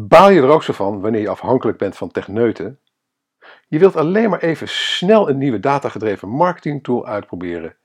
Baal 0.00 0.30
je 0.30 0.40
er 0.40 0.48
ook 0.48 0.62
zo 0.62 0.72
van 0.72 1.00
wanneer 1.00 1.20
je 1.20 1.28
afhankelijk 1.28 1.78
bent 1.78 1.96
van 1.96 2.10
techneuten? 2.10 2.78
Je 3.68 3.78
wilt 3.78 3.96
alleen 3.96 4.30
maar 4.30 4.40
even 4.40 4.68
snel 4.68 5.28
een 5.28 5.38
nieuwe 5.38 5.60
datagedreven 5.60 6.28
marketingtool 6.28 7.06
uitproberen. 7.06 7.76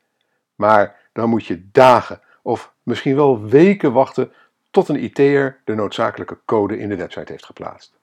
Maar 0.56 1.10
dan 1.14 1.30
moet 1.30 1.46
je 1.46 1.70
dagen 1.72 2.22
of 2.42 2.74
misschien 2.84 3.16
wel 3.16 3.46
weken 3.46 3.94
wachten 3.94 4.32
tot 4.72 4.88
een 4.88 5.04
IT'er 5.04 5.62
de 5.64 5.76
noodzakelijke 5.76 6.40
code 6.46 6.78
in 6.78 6.90
de 6.90 6.96
website 6.96 7.32
heeft 7.32 7.46
geplaatst. 7.46 7.94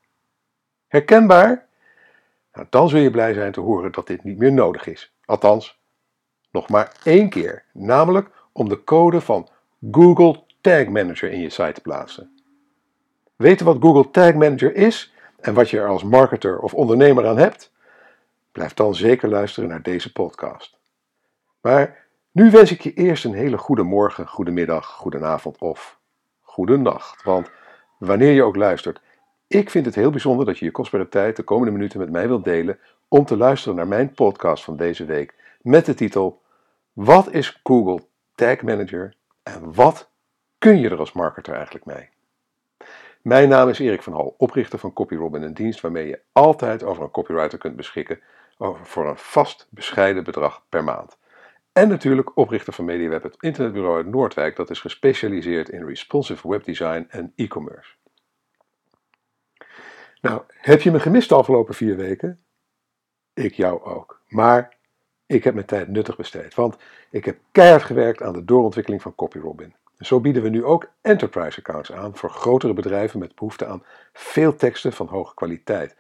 Herkenbaar? 0.89 1.67
Nou, 2.53 2.67
dan 2.71 2.89
zul 2.89 3.01
je 3.01 3.11
blij 3.11 3.33
zijn 3.33 3.53
te 3.53 3.61
horen 3.61 3.93
dat 3.93 4.07
dit 4.07 4.25
niet 4.25 4.39
meer 4.39 4.53
nodig 4.53 4.87
is. 4.87 5.13
Althans, 5.25 5.81
nog 6.51 6.69
maar 6.69 6.97
één 7.05 7.29
keer, 7.29 7.65
namelijk 7.73 8.31
om 8.53 8.69
de 8.69 8.85
code 8.85 9.21
van 9.21 9.49
Google 9.91 10.43
Tag 10.61 10.87
Manager 10.87 11.31
in 11.31 11.41
je 11.41 11.51
site 11.51 11.73
te 11.73 11.81
plaatsen. 11.81 12.40
Weten 13.41 13.67
wat 13.67 13.77
Google 13.81 14.11
Tag 14.11 14.35
Manager 14.35 14.75
is 14.75 15.13
en 15.39 15.55
wat 15.55 15.71
je 15.71 15.79
er 15.79 15.89
als 15.89 16.05
marketer 16.05 16.59
of 16.59 16.75
ondernemer 16.75 17.27
aan 17.27 17.39
hebt? 17.39 17.73
Blijf 18.53 18.75
dan 18.75 18.95
zeker 18.95 19.29
luisteren 19.29 19.69
naar 19.69 19.83
deze 19.83 20.13
podcast. 20.13 20.79
Maar 21.61 22.07
nu 22.31 22.51
wens 22.51 22.71
ik 22.71 22.81
je 22.81 22.93
eerst 22.93 23.25
een 23.25 23.35
hele 23.35 23.59
goede 23.59 23.83
morgen, 23.83 24.29
goede 24.29 24.51
middag, 24.51 24.87
goede 24.87 25.25
avond 25.25 25.59
of 25.59 25.99
goede 26.41 26.77
nacht. 26.77 27.23
Want 27.23 27.51
wanneer 27.99 28.33
je 28.33 28.43
ook 28.43 28.57
luistert, 28.57 29.01
ik 29.47 29.71
vind 29.71 29.87
het 29.87 29.95
heel 29.95 30.11
bijzonder 30.11 30.47
dat 30.47 30.59
je 30.59 30.65
je 30.65 30.71
kostbare 30.71 31.09
tijd 31.09 31.37
de 31.37 31.43
komende 31.43 31.73
minuten 31.73 31.99
met 31.99 32.11
mij 32.11 32.29
wilt 32.29 32.45
delen 32.45 32.79
om 33.09 33.25
te 33.25 33.37
luisteren 33.37 33.77
naar 33.77 33.89
mijn 33.89 34.13
podcast 34.13 34.65
van 34.65 34.77
deze 34.77 35.05
week 35.05 35.35
met 35.61 35.87
de 35.87 35.95
titel 35.95 36.43
Wat 36.93 37.33
is 37.33 37.61
Google 37.63 38.07
Tag 38.35 38.63
Manager 38.63 39.15
en 39.43 39.75
wat 39.75 40.11
kun 40.59 40.79
je 40.79 40.89
er 40.89 40.99
als 40.99 41.13
marketer 41.13 41.55
eigenlijk 41.55 41.85
mee? 41.85 42.09
Mijn 43.23 43.49
naam 43.49 43.69
is 43.69 43.79
Erik 43.79 44.03
van 44.03 44.13
Hal, 44.13 44.35
oprichter 44.39 44.79
van 44.79 44.93
CopyRobin, 44.93 45.43
een 45.43 45.55
dienst 45.55 45.81
waarmee 45.81 46.07
je 46.07 46.21
altijd 46.33 46.83
over 46.83 47.03
een 47.03 47.11
copywriter 47.11 47.59
kunt 47.59 47.77
beschikken 47.77 48.21
voor 48.83 49.09
een 49.09 49.17
vast 49.17 49.67
bescheiden 49.71 50.25
bedrag 50.25 50.65
per 50.69 50.85
maand. 50.85 51.19
En 51.73 51.89
natuurlijk 51.89 52.37
oprichter 52.37 52.73
van 52.73 52.85
MediaWeb, 52.85 53.23
het 53.23 53.37
internetbureau 53.41 53.97
uit 53.97 54.07
Noordwijk 54.07 54.57
dat 54.57 54.71
is 54.71 54.81
gespecialiseerd 54.81 55.69
in 55.69 55.87
responsive 55.87 56.49
webdesign 56.49 57.07
en 57.09 57.33
e-commerce. 57.37 57.95
Nou, 60.21 60.43
heb 60.49 60.81
je 60.81 60.91
me 60.91 61.01
gemist 61.01 61.29
de 61.29 61.35
afgelopen 61.35 61.75
vier 61.75 61.97
weken? 61.97 62.41
Ik 63.35 63.55
jou 63.55 63.83
ook. 63.83 64.21
Maar 64.29 64.77
ik 65.27 65.45
heb 65.45 65.55
mijn 65.55 65.67
tijd 65.67 65.89
nuttig 65.89 66.17
besteed, 66.17 66.55
want 66.55 66.77
ik 67.11 67.25
heb 67.25 67.39
keihard 67.53 67.83
gewerkt 67.83 68.23
aan 68.23 68.33
de 68.33 68.45
doorontwikkeling 68.45 69.03
van 69.03 69.15
CopyRobin. 69.15 69.75
Zo 70.01 70.21
bieden 70.21 70.43
we 70.43 70.49
nu 70.49 70.65
ook 70.65 70.91
enterprise 71.01 71.59
accounts 71.59 71.93
aan 71.93 72.17
voor 72.17 72.31
grotere 72.31 72.73
bedrijven 72.73 73.19
met 73.19 73.35
behoefte 73.35 73.67
aan 73.67 73.85
veel 74.13 74.57
teksten 74.57 74.93
van 74.93 75.07
hoge 75.07 75.35
kwaliteit. 75.35 75.97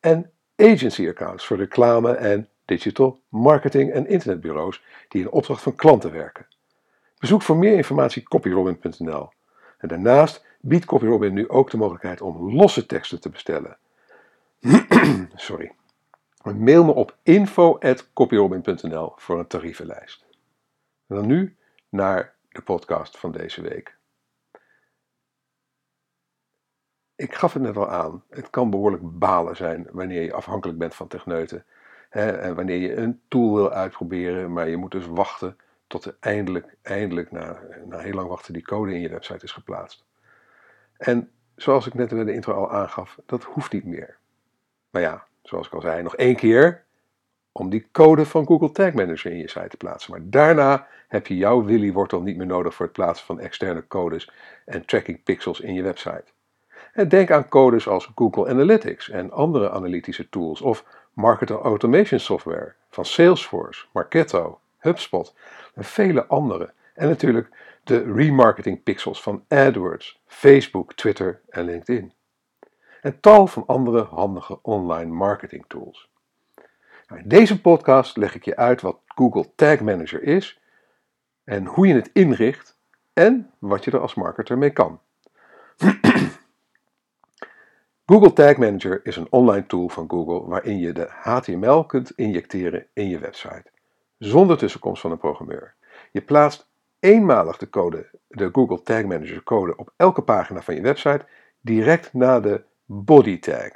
En 0.00 0.30
agency 0.56 1.08
accounts 1.08 1.46
voor 1.46 1.56
reclame 1.56 2.12
en 2.12 2.48
digital 2.64 3.20
marketing 3.28 3.92
en 3.92 4.06
internetbureaus 4.06 4.82
die 5.08 5.20
in 5.20 5.30
opdracht 5.30 5.62
van 5.62 5.74
klanten 5.74 6.12
werken. 6.12 6.46
Bezoek 7.18 7.42
voor 7.42 7.56
meer 7.56 7.74
informatie 7.76 8.22
copyrobin.nl. 8.22 9.28
En 9.78 9.88
daarnaast 9.88 10.44
biedt 10.60 10.84
CopyRobin 10.84 11.32
nu 11.32 11.48
ook 11.48 11.70
de 11.70 11.76
mogelijkheid 11.76 12.20
om 12.20 12.54
losse 12.54 12.86
teksten 12.86 13.20
te 13.20 13.28
bestellen. 13.28 13.78
Sorry. 15.34 15.72
Mail 16.42 16.84
me 16.84 16.94
op 16.94 17.16
info.copyrobin.nl 17.22 19.12
voor 19.16 19.38
een 19.38 19.46
tarievenlijst. 19.46 20.24
En 21.06 21.16
dan 21.16 21.26
nu 21.26 21.56
naar 21.88 22.35
de 22.56 22.62
podcast 22.62 23.18
van 23.18 23.32
deze 23.32 23.62
week. 23.62 23.96
Ik 27.14 27.34
gaf 27.34 27.52
het 27.52 27.62
net 27.62 27.76
al 27.76 27.88
aan, 27.88 28.24
het 28.30 28.50
kan 28.50 28.70
behoorlijk 28.70 29.18
balen 29.18 29.56
zijn 29.56 29.88
wanneer 29.90 30.22
je 30.22 30.32
afhankelijk 30.32 30.78
bent 30.78 30.94
van 30.94 31.08
techneuten. 31.08 31.64
Hè, 32.10 32.30
en 32.30 32.54
wanneer 32.54 32.78
je 32.78 32.96
een 32.96 33.20
tool 33.28 33.54
wil 33.54 33.72
uitproberen, 33.72 34.52
maar 34.52 34.68
je 34.68 34.76
moet 34.76 34.90
dus 34.90 35.06
wachten 35.06 35.56
tot 35.86 36.04
er 36.04 36.16
eindelijk, 36.20 36.76
eindelijk 36.82 37.30
na, 37.30 37.60
na 37.84 37.98
heel 37.98 38.12
lang 38.12 38.28
wachten, 38.28 38.52
die 38.52 38.64
code 38.64 38.94
in 38.94 39.00
je 39.00 39.08
website 39.08 39.44
is 39.44 39.52
geplaatst. 39.52 40.04
En 40.96 41.30
zoals 41.56 41.86
ik 41.86 41.94
net 41.94 42.12
in 42.12 42.24
de 42.24 42.32
intro 42.32 42.52
al 42.52 42.72
aangaf, 42.72 43.18
dat 43.26 43.44
hoeft 43.44 43.72
niet 43.72 43.84
meer. 43.84 44.18
Maar 44.90 45.02
ja, 45.02 45.26
zoals 45.42 45.66
ik 45.66 45.72
al 45.72 45.80
zei, 45.80 46.02
nog 46.02 46.16
één 46.16 46.36
keer 46.36 46.85
om 47.58 47.70
die 47.70 47.86
code 47.92 48.24
van 48.24 48.46
Google 48.46 48.70
Tag 48.70 48.92
Manager 48.92 49.30
in 49.30 49.38
je 49.38 49.48
site 49.48 49.68
te 49.68 49.76
plaatsen. 49.76 50.10
Maar 50.10 50.20
daarna 50.24 50.86
heb 51.08 51.26
je 51.26 51.36
jouw 51.36 51.64
Willy-wortel 51.64 52.20
niet 52.20 52.36
meer 52.36 52.46
nodig 52.46 52.74
voor 52.74 52.86
het 52.86 52.94
plaatsen 52.94 53.26
van 53.26 53.40
externe 53.40 53.86
codes 53.86 54.30
en 54.64 54.84
tracking 54.84 55.22
pixels 55.22 55.60
in 55.60 55.74
je 55.74 55.82
website. 55.82 56.24
En 56.92 57.08
denk 57.08 57.30
aan 57.30 57.48
codes 57.48 57.88
als 57.88 58.10
Google 58.14 58.48
Analytics 58.48 59.10
en 59.10 59.32
andere 59.32 59.70
analytische 59.70 60.28
tools 60.28 60.60
of 60.60 60.84
marketer 61.12 61.60
automation 61.60 62.20
software 62.20 62.74
van 62.90 63.04
Salesforce, 63.04 63.86
Marketo, 63.92 64.60
HubSpot 64.78 65.34
en 65.74 65.84
vele 65.84 66.26
andere. 66.26 66.72
En 66.94 67.08
natuurlijk 67.08 67.48
de 67.84 68.12
remarketing 68.12 68.82
pixels 68.82 69.22
van 69.22 69.44
AdWords, 69.48 70.20
Facebook, 70.26 70.92
Twitter 70.92 71.40
en 71.48 71.64
LinkedIn. 71.64 72.12
En 73.00 73.20
tal 73.20 73.46
van 73.46 73.66
andere 73.66 74.02
handige 74.02 74.58
online 74.62 75.12
marketing 75.12 75.64
tools. 75.68 76.08
In 77.14 77.28
deze 77.28 77.60
podcast 77.60 78.16
leg 78.16 78.34
ik 78.34 78.44
je 78.44 78.56
uit 78.56 78.80
wat 78.80 78.98
Google 79.06 79.54
Tag 79.54 79.80
Manager 79.80 80.22
is 80.22 80.60
en 81.44 81.64
hoe 81.64 81.86
je 81.86 81.94
het 81.94 82.10
inricht 82.12 82.78
en 83.12 83.50
wat 83.58 83.84
je 83.84 83.90
er 83.90 84.00
als 84.00 84.14
marketer 84.14 84.58
mee 84.58 84.70
kan. 84.70 85.00
Google 88.06 88.32
Tag 88.32 88.56
Manager 88.56 89.00
is 89.06 89.16
een 89.16 89.26
online 89.30 89.66
tool 89.66 89.88
van 89.88 90.10
Google 90.10 90.48
waarin 90.48 90.78
je 90.78 90.92
de 90.92 91.06
HTML 91.10 91.84
kunt 91.84 92.10
injecteren 92.10 92.86
in 92.92 93.08
je 93.08 93.18
website, 93.18 93.70
zonder 94.18 94.56
tussenkomst 94.58 95.00
van 95.00 95.10
een 95.10 95.18
programmeur. 95.18 95.74
Je 96.10 96.20
plaatst 96.20 96.68
eenmalig 97.00 97.56
de, 97.56 97.70
code, 97.70 98.10
de 98.28 98.48
Google 98.52 98.82
Tag 98.82 99.04
Manager 99.04 99.42
code 99.42 99.76
op 99.76 99.92
elke 99.96 100.22
pagina 100.22 100.62
van 100.62 100.74
je 100.74 100.80
website 100.80 101.26
direct 101.60 102.12
na 102.12 102.40
de 102.40 102.62
body 102.84 103.38
tag. 103.38 103.70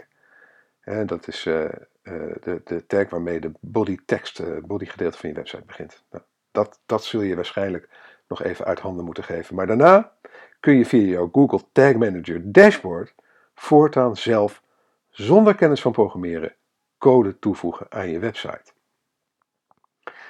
En 0.81 1.07
dat 1.07 1.29
is 1.29 1.45
uh, 1.45 1.65
de, 2.03 2.61
de, 2.65 2.87
tag 2.87 3.11
waarmee 3.11 3.41
de 3.41 3.53
body 3.61 3.99
tekst, 4.05 4.41
uh, 4.41 4.59
body 4.63 4.85
gedeelte 4.85 5.19
van 5.19 5.29
je 5.29 5.35
website 5.35 5.65
begint. 5.67 6.05
Nou, 6.11 6.25
dat, 6.51 6.81
dat 6.87 7.05
zul 7.05 7.21
je 7.21 7.35
waarschijnlijk 7.35 7.89
nog 8.29 8.43
even 8.43 8.65
uit 8.65 8.81
handen 8.81 9.05
moeten 9.05 9.25
geven. 9.25 9.55
Maar 9.55 9.67
daarna 9.67 10.13
kun 10.61 10.75
je 10.77 10.87
via 10.87 11.07
jouw 11.07 11.29
Google 11.33 11.61
Tag 11.73 11.95
Manager 11.95 12.53
dashboard 12.53 13.15
voortaan 13.55 14.17
zelf, 14.17 14.63
zonder 15.09 15.55
kennis 15.55 15.81
van 15.81 15.93
programmeren, 15.93 16.55
code 16.99 17.39
toevoegen 17.39 17.87
aan 17.89 18.11
je 18.11 18.19
website. 18.19 18.73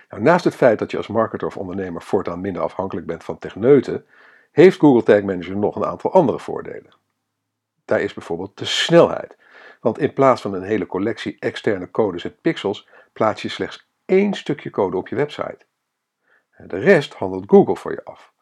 Nou, 0.09 0.22
naast 0.22 0.44
het 0.44 0.54
feit 0.54 0.78
dat 0.78 0.91
je 0.91 0.97
als 0.97 1.06
marketer 1.06 1.47
of 1.47 1.56
ondernemer 1.56 2.03
voortaan 2.03 2.41
minder 2.41 2.62
afhankelijk 2.62 3.06
bent 3.06 3.25
van 3.25 3.38
techneuten, 3.38 4.06
heeft 4.50 4.78
Google 4.78 5.03
Tag 5.03 5.22
Manager 5.22 5.56
nog 5.56 5.76
een 5.76 5.84
aantal 5.84 6.12
andere 6.12 6.38
voordelen. 6.38 6.92
Daar 7.84 8.00
is 8.00 8.14
bijvoorbeeld 8.14 8.59
de 8.59 8.64
snelheid. 8.64 9.36
Want 9.80 9.98
in 9.98 10.12
plaats 10.12 10.41
van 10.41 10.54
een 10.54 10.62
hele 10.62 10.86
collectie 10.86 11.36
externe 11.38 11.91
codes 11.91 12.24
en 12.24 12.41
pixels, 12.41 12.88
plaats 13.12 13.42
je 13.42 13.48
slechts 13.48 13.88
één 14.04 14.34
stukje 14.34 14.70
code 14.70 14.96
op 14.96 15.08
je 15.08 15.16
website. 15.16 15.58
De 16.56 16.78
rest 16.78 17.14
handelt 17.14 17.44
Google 17.46 17.76
voor 17.76 17.92
je 17.92 18.04
af. 18.04 18.32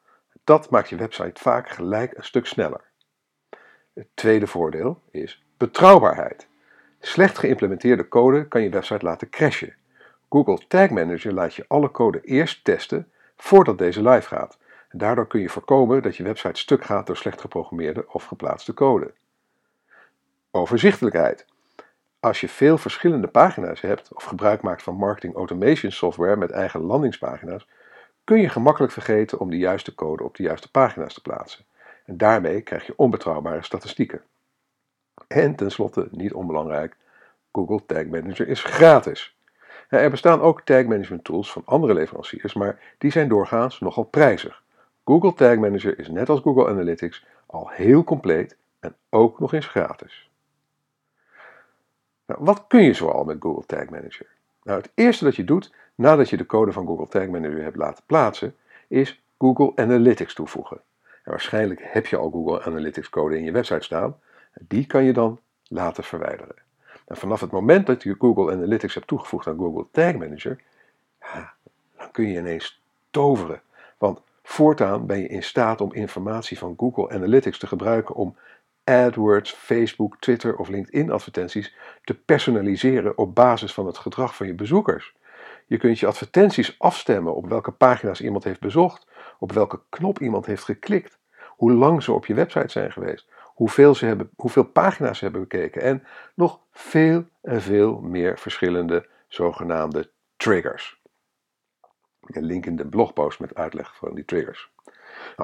Dat 0.44 0.71
maakt 0.71 0.88
je 0.88 0.97
website 0.97 1.41
vaak 1.43 1.69
gelijk 1.69 2.16
een 2.16 2.25
stuk 2.25 2.47
sneller. 2.47 2.84
Het 3.94 4.09
tweede 4.15 4.47
voordeel 4.47 5.03
is 5.10 5.44
betrouwbaarheid. 5.56 6.49
Slecht 7.00 7.38
geïmplementeerde 7.38 8.09
code 8.09 8.49
kan 8.49 8.62
je 8.62 8.70
website 8.70 9.05
laten 9.05 9.31
crashen. 9.31 9.75
Google 10.28 10.66
Tag 10.69 10.91
Manager 10.91 11.32
laat 11.32 11.55
je 11.55 11.65
alle 11.69 11.91
code 11.91 12.20
eerst 12.20 12.65
testen 12.65 13.12
voordat 13.37 13.78
deze 13.78 14.09
live 14.09 14.28
gaat. 14.28 14.59
Daardoor 14.91 15.26
kun 15.26 15.41
je 15.41 15.49
voorkomen 15.49 16.03
dat 16.03 16.16
je 16.16 16.22
website 16.22 16.60
stuk 16.60 16.84
gaat 16.84 17.06
door 17.06 17.16
slecht 17.16 17.41
geprogrammeerde 17.41 18.12
of 18.12 18.25
geplaatste 18.25 18.75
code. 18.75 19.12
Overzichtelijkheid. 20.58 21.46
Als 22.20 22.40
je 22.40 22.49
veel 22.49 22.78
verschillende 22.78 23.26
pagina's 23.26 23.81
hebt 23.81 24.14
of 24.14 24.25
gebruik 24.25 24.62
maakt 24.62 24.82
van 24.82 24.94
marketing 24.94 25.34
automation 25.34 25.93
software 25.93 26.37
met 26.37 26.50
eigen 26.50 26.81
landingspagina's, 26.81 27.69
kun 28.25 28.40
je 28.40 28.49
gemakkelijk 28.49 28.93
vergeten 28.93 29.38
om 29.38 29.50
de 29.50 29.58
juiste 29.58 29.94
code 29.94 30.25
op 30.25 30.37
de 30.37 30.43
juiste 30.43 30.70
pagina's 30.70 31.14
te 31.14 31.20
plaatsen. 31.20 31.64
En 32.05 32.16
daarmee 32.16 32.60
krijg 32.60 32.87
je 32.87 32.93
onbetrouwbare 32.96 33.62
statistieken. 33.62 34.22
En 35.28 35.55
tenslotte, 35.55 36.08
niet 36.10 36.32
onbelangrijk, 36.32 36.96
Google 37.52 37.81
Tag 37.87 38.05
Manager 38.05 38.49
is 38.49 38.62
gratis. 38.62 39.37
Er 39.88 40.10
bestaan 40.10 40.40
ook 40.40 40.60
tag 40.60 40.84
management 40.84 41.25
tools 41.25 41.52
van 41.52 41.62
andere 41.64 41.94
leveranciers, 41.94 42.55
maar 42.55 42.81
die 42.99 43.10
zijn 43.10 43.28
doorgaans 43.28 43.81
nogal 43.81 44.05
prijzig. 44.05 44.62
Google 45.05 45.34
Tag 45.34 45.56
Manager 45.56 45.99
is 45.99 46.08
net 46.08 46.28
als 46.28 46.40
Google 46.40 46.69
Analytics 46.69 47.26
al 47.46 47.70
heel 47.70 48.05
compleet 48.05 48.56
en 48.81 48.96
ook 49.10 49.40
nog 49.40 49.52
eens 49.52 49.66
gratis. 49.66 50.28
Nou, 52.29 52.41
wat 52.45 52.65
kun 52.67 52.83
je 52.83 52.93
zoal 52.93 53.25
met 53.25 53.37
Google 53.41 53.67
Tag 53.67 53.89
Manager? 53.89 54.27
Nou, 54.63 54.81
het 54.81 54.91
eerste 54.95 55.25
dat 55.25 55.37
je 55.37 55.45
doet 55.45 55.73
nadat 55.95 56.31
je 56.31 56.37
de 56.37 56.47
code 56.47 56.73
van 56.73 56.87
Google 56.87 57.09
Tag 57.09 57.27
Manager 57.27 57.63
hebt 57.63 57.77
laten 57.77 58.05
plaatsen, 58.07 58.57
is 58.89 59.23
Google 59.39 59.73
Analytics 59.75 60.35
toevoegen. 60.35 60.81
En 61.03 61.31
waarschijnlijk 61.31 61.81
heb 61.83 62.07
je 62.07 62.17
al 62.17 62.31
Google 62.31 62.63
Analytics 62.63 63.09
code 63.09 63.37
in 63.37 63.45
je 63.45 63.53
website 63.53 63.85
staan, 63.85 64.17
Die 64.61 64.87
kan 64.87 65.05
je 65.05 65.13
dan 65.13 65.41
laten 65.69 66.05
verwijderen. 66.05 66.55
En 67.07 67.17
vanaf 67.17 67.41
het 67.41 67.51
moment 67.51 67.87
dat 67.87 68.03
je 68.03 68.15
Google 68.19 68.53
Analytics 68.53 68.95
hebt 68.95 69.07
toegevoegd 69.07 69.47
aan 69.47 69.59
Google 69.59 69.87
Tag 69.91 70.15
Manager, 70.15 70.61
dan 71.97 72.11
kun 72.13 72.29
je 72.29 72.39
ineens 72.39 72.83
toveren. 73.11 73.61
Want 73.99 74.21
voortaan 74.43 75.07
ben 75.07 75.19
je 75.19 75.29
in 75.29 75.43
staat 75.43 75.81
om 75.81 75.93
informatie 75.93 76.59
van 76.59 76.75
Google 76.77 77.11
Analytics 77.11 77.59
te 77.59 77.67
gebruiken 77.67 78.15
om 78.15 78.37
AdWords, 78.88 79.52
Facebook, 79.52 80.17
Twitter 80.19 80.56
of 80.56 80.69
LinkedIn 80.69 81.11
advertenties 81.11 81.75
te 82.05 82.14
personaliseren 82.14 83.19
op 83.19 83.35
basis 83.35 83.73
van 83.75 83.87
het 83.87 83.99
gedrag 83.99 84.37
van 84.37 84.46
je 84.46 84.55
bezoekers. 84.55 85.14
Je 85.67 85.76
kunt 85.76 85.99
je 85.99 86.06
advertenties 86.06 86.79
afstemmen 86.79 87.35
op 87.35 87.49
welke 87.49 87.70
pagina's 87.73 88.20
iemand 88.20 88.44
heeft 88.44 88.61
bezocht, 88.61 89.06
op 89.38 89.52
welke 89.52 89.81
knop 89.88 90.19
iemand 90.20 90.46
heeft 90.46 90.64
geklikt, 90.64 91.19
hoe 91.46 91.73
lang 91.73 92.02
ze 92.02 92.12
op 92.12 92.26
je 92.26 92.35
website 92.35 92.69
zijn 92.69 92.93
geweest, 92.93 93.29
hoeveel, 93.44 93.94
ze 93.94 94.06
hebben, 94.06 94.31
hoeveel 94.37 94.64
pagina's 94.64 95.19
ze 95.19 95.25
hebben 95.25 95.43
bekeken 95.43 95.82
en 95.82 96.05
nog 96.34 96.61
veel 96.73 97.25
en 97.43 97.62
veel 97.62 98.00
meer 98.00 98.38
verschillende 98.38 99.06
zogenaamde 99.29 100.11
triggers. 100.37 101.00
Een 102.20 102.44
link 102.44 102.67
in 102.67 102.76
de 102.76 102.87
blogpost 102.87 103.41
met 103.41 103.55
uitleg 103.55 103.96
van 103.96 104.14
die 104.14 104.25
triggers. 104.25 104.70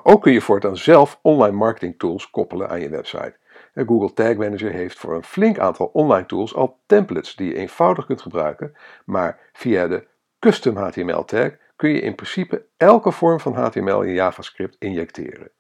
Ook 0.03 0.23
kun 0.23 0.32
je 0.32 0.41
voortaan 0.41 0.76
zelf 0.76 1.19
online 1.23 1.56
marketing 1.56 1.99
tools 1.99 2.31
koppelen 2.31 2.69
aan 2.69 2.81
je 2.81 2.88
website. 2.88 3.37
Google 3.75 4.12
Tag 4.12 4.35
Manager 4.37 4.71
heeft 4.71 4.99
voor 4.99 5.15
een 5.15 5.25
flink 5.25 5.59
aantal 5.59 5.87
online 5.87 6.26
tools 6.26 6.55
al 6.55 6.81
templates 6.87 7.37
die 7.37 7.49
je 7.49 7.56
eenvoudig 7.56 8.06
kunt 8.06 8.23
gebruiken, 8.23 8.76
maar 9.05 9.50
via 9.53 9.87
de 9.87 10.06
custom 10.38 10.76
HTML 10.76 11.25
tag 11.25 11.50
kun 11.76 11.91
je 11.91 12.00
in 12.00 12.15
principe 12.15 12.67
elke 12.76 13.12
vorm 13.12 13.41
van 13.41 13.55
HTML 13.55 14.00
in 14.00 14.12
JavaScript 14.12 14.76
injecteren. 14.79 15.50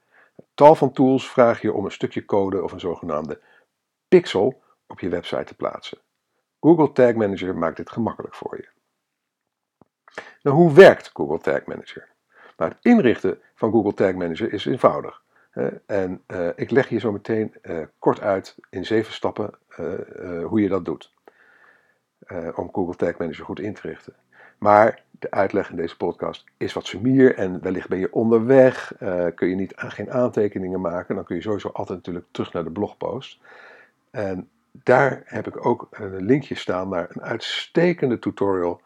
Tal 0.54 0.74
van 0.74 0.92
tools 0.92 1.30
vragen 1.30 1.68
je 1.68 1.74
om 1.74 1.84
een 1.84 1.90
stukje 1.90 2.24
code 2.24 2.62
of 2.62 2.72
een 2.72 2.80
zogenaamde 2.80 3.40
pixel 4.08 4.62
op 4.86 5.00
je 5.00 5.08
website 5.08 5.44
te 5.44 5.54
plaatsen. 5.54 5.98
Google 6.60 6.92
Tag 6.92 7.14
Manager 7.14 7.56
maakt 7.56 7.76
dit 7.76 7.90
gemakkelijk 7.90 8.34
voor 8.34 8.56
je. 8.56 8.68
Nou, 10.42 10.56
hoe 10.56 10.72
werkt 10.72 11.10
Google 11.12 11.38
Tag 11.38 11.64
Manager? 11.64 12.13
Nou, 12.56 12.70
het 12.70 12.78
inrichten 12.82 13.38
van 13.54 13.70
Google 13.70 13.94
Tag 13.94 14.14
Manager 14.14 14.52
is 14.52 14.66
eenvoudig. 14.66 15.22
En 15.86 16.22
uh, 16.26 16.48
ik 16.56 16.70
leg 16.70 16.88
je 16.88 16.98
zo 16.98 17.12
meteen 17.12 17.54
uh, 17.62 17.78
kort 17.98 18.20
uit 18.20 18.56
in 18.70 18.86
zeven 18.86 19.12
stappen 19.12 19.50
uh, 19.80 20.44
hoe 20.44 20.60
je 20.60 20.68
dat 20.68 20.84
doet. 20.84 21.12
om 22.54 22.68
Google 22.72 22.96
Tag 22.96 23.18
Manager 23.18 23.44
goed 23.44 23.60
in 23.60 23.74
te 23.74 23.88
richten. 23.88 24.14
Maar 24.58 25.02
de 25.10 25.30
uitleg 25.30 25.70
in 25.70 25.76
deze 25.76 25.96
podcast 25.96 26.44
is 26.56 26.72
wat 26.72 26.86
sumier 26.86 27.34
en 27.34 27.62
wellicht 27.62 27.88
ben 27.88 27.98
je 27.98 28.12
onderweg, 28.12 28.92
kun 29.34 29.48
je 29.48 29.54
niet, 29.54 29.72
geen 29.76 30.12
aantekeningen 30.12 30.80
maken. 30.80 31.14
Dan 31.14 31.24
kun 31.24 31.36
je 31.36 31.42
sowieso 31.42 31.68
altijd 31.68 31.98
natuurlijk 31.98 32.26
terug 32.30 32.52
naar 32.52 32.64
de 32.64 32.70
blogpost. 32.70 33.40
En 34.10 34.48
daar 34.70 35.22
heb 35.24 35.46
ik 35.46 35.66
ook 35.66 35.88
een 35.90 36.24
linkje 36.24 36.54
staan 36.54 36.88
naar 36.88 37.06
een 37.12 37.22
uitstekende 37.22 38.18
tutorial 38.18 38.80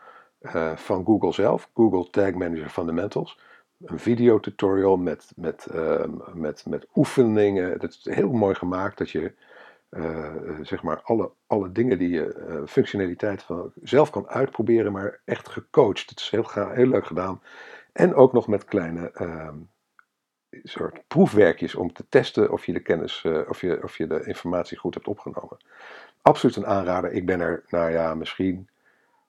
van 0.74 1.04
Google 1.04 1.32
zelf, 1.32 1.70
Google 1.74 2.10
Tag 2.10 2.32
Manager 2.32 2.68
Fundamentals 2.68 3.38
een 3.84 3.98
videotutorial 3.98 4.96
met, 4.96 5.32
met, 5.36 5.66
ehm, 5.66 6.10
met, 6.32 6.66
met 6.66 6.86
oefeningen. 6.94 7.70
Het 7.70 7.82
is 7.82 8.14
heel 8.14 8.32
mooi 8.32 8.54
gemaakt 8.54 8.98
dat 8.98 9.10
je 9.10 9.32
uh, 9.90 10.34
zeg 10.62 10.82
maar 10.82 11.00
alle, 11.02 11.30
alle 11.46 11.72
dingen 11.72 11.98
die 11.98 12.08
je 12.08 12.46
uh, 12.48 12.66
functionaliteit 12.66 13.42
van 13.42 13.72
zelf 13.82 14.10
kan 14.10 14.28
uitproberen, 14.28 14.92
maar 14.92 15.20
echt 15.24 15.48
gecoacht. 15.48 16.10
Het 16.10 16.20
is 16.20 16.30
heel, 16.30 16.46
heel 16.52 16.86
leuk 16.86 17.06
gedaan. 17.06 17.42
En 17.92 18.14
ook 18.14 18.32
nog 18.32 18.48
met 18.48 18.64
kleine 18.64 19.10
uh, 19.20 19.48
soort 20.62 21.02
proefwerkjes 21.06 21.74
om 21.74 21.92
te 21.92 22.04
testen 22.08 22.52
of 22.52 22.66
je 22.66 22.72
de 22.72 22.80
kennis, 22.80 23.24
of, 23.48 23.60
je, 23.60 23.82
of 23.82 23.96
je 23.96 24.06
de 24.06 24.24
informatie 24.24 24.78
goed 24.78 24.94
hebt 24.94 25.08
opgenomen. 25.08 25.58
Absoluut 26.22 26.56
een 26.56 26.66
aanrader. 26.66 27.12
Ik 27.12 27.26
ben 27.26 27.40
er, 27.40 27.64
nou 27.68 27.90
ja, 27.90 28.14
misschien 28.14 28.68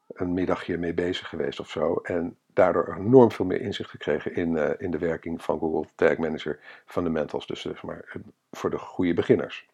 een 0.07 0.34
middagje 0.34 0.78
mee 0.78 0.94
bezig 0.94 1.30
geweest 1.30 1.60
of 1.60 1.69
zo. 1.69 1.96
En 1.96 2.38
daardoor 2.60 2.96
enorm 2.98 3.32
veel 3.32 3.46
meer 3.46 3.62
inzicht 3.62 3.90
gekregen 3.90 4.36
in, 4.36 4.52
uh, 4.52 4.70
in 4.78 4.92
de 4.92 4.98
werking 4.98 5.42
van 5.42 5.60
Google 5.60 5.90
Tag 5.96 6.18
Manager 6.18 6.60
Fundamentals. 6.86 7.48
Dus, 7.48 7.62
dus 7.62 7.82
maar 7.82 8.02
eh, 8.06 8.22
voor 8.52 8.70
de 8.70 8.78
goede 8.78 9.14
beginners. 9.14 9.68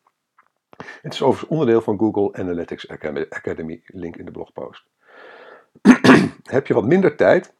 Het 1.01 1.13
is 1.13 1.21
overigens 1.21 1.51
onderdeel 1.51 1.81
van 1.81 1.99
Google 1.99 2.33
Analytics 2.33 2.89
Academy, 3.29 3.81
link 3.85 4.15
in 4.15 4.25
de 4.25 4.31
blogpost. 4.31 4.85
heb 6.57 6.67
je 6.67 6.73
wat 6.73 6.85
minder 6.85 7.15
tijd, 7.15 7.53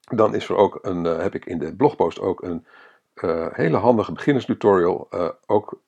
dan 0.00 0.34
is 0.34 0.48
er 0.48 0.56
ook 0.56 0.78
een, 0.82 1.04
uh, 1.04 1.18
heb 1.18 1.34
ik 1.34 1.44
in 1.44 1.58
de 1.58 1.76
blogpost 1.76 2.20
ook 2.20 2.42
een 2.42 2.66
hele 3.52 3.76
handige 3.76 4.12
beginnerstutorial, 4.12 5.08
uh, 5.10 5.28
ook 5.46 5.80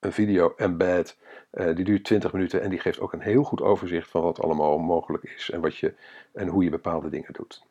een 0.00 0.12
video 0.12 0.54
embed 0.56 1.18
die 1.50 1.84
duurt 1.84 2.04
20 2.04 2.32
minuten 2.32 2.62
en 2.62 2.70
die 2.70 2.78
geeft 2.78 3.00
ook 3.00 3.12
een 3.12 3.20
heel 3.20 3.42
goed 3.42 3.62
overzicht 3.62 4.10
van 4.10 4.22
wat 4.22 4.40
allemaal 4.40 4.78
mogelijk 4.78 5.24
is 5.24 5.50
en, 5.50 5.60
wat 5.60 5.76
je, 5.76 5.94
en 6.32 6.48
hoe 6.48 6.64
je 6.64 6.70
bepaalde 6.70 7.08
dingen 7.08 7.32
doet. 7.32 7.66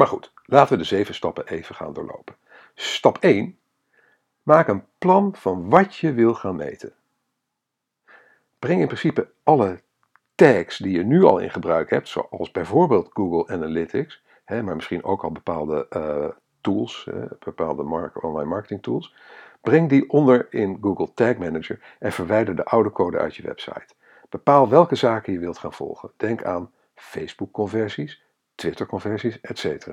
Maar 0.00 0.08
goed, 0.08 0.32
laten 0.44 0.72
we 0.72 0.78
de 0.78 0.84
zeven 0.84 1.14
stappen 1.14 1.46
even 1.46 1.74
gaan 1.74 1.92
doorlopen. 1.92 2.36
Stap 2.74 3.18
1. 3.18 3.58
Maak 4.42 4.68
een 4.68 4.84
plan 4.98 5.34
van 5.36 5.70
wat 5.70 5.96
je 5.96 6.12
wil 6.12 6.34
gaan 6.34 6.56
meten. 6.56 6.92
Breng 8.58 8.80
in 8.80 8.86
principe 8.86 9.30
alle 9.42 9.80
tags 10.34 10.78
die 10.78 10.96
je 10.96 11.04
nu 11.04 11.24
al 11.24 11.38
in 11.38 11.50
gebruik 11.50 11.90
hebt, 11.90 12.08
zoals 12.08 12.50
bijvoorbeeld 12.50 13.10
Google 13.12 13.54
Analytics, 13.54 14.22
hè, 14.44 14.62
maar 14.62 14.74
misschien 14.74 15.04
ook 15.04 15.24
al 15.24 15.32
bepaalde 15.32 15.86
uh, 15.90 16.28
tools, 16.60 17.06
uh, 17.08 17.22
bepaalde 17.38 17.82
online 18.22 18.48
marketing 18.48 18.82
tools, 18.82 19.14
Breng 19.60 19.88
die 19.88 20.10
onder 20.10 20.46
in 20.50 20.78
Google 20.80 21.14
Tag 21.14 21.36
Manager 21.36 21.96
en 21.98 22.12
verwijder 22.12 22.56
de 22.56 22.64
oude 22.64 22.90
code 22.90 23.18
uit 23.18 23.36
je 23.36 23.42
website. 23.42 23.94
Bepaal 24.28 24.68
welke 24.68 24.94
zaken 24.94 25.32
je 25.32 25.38
wilt 25.38 25.58
gaan 25.58 25.72
volgen. 25.72 26.10
Denk 26.16 26.44
aan 26.44 26.72
Facebook-conversies, 26.94 28.22
Twitter-conversies, 28.60 29.40
etc. 29.40 29.86